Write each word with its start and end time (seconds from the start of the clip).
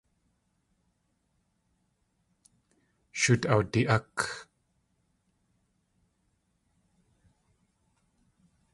Shóot 3.19 3.43
awdi.ák. 3.53 4.17